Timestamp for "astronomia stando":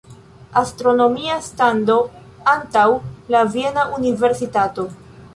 0.59-1.97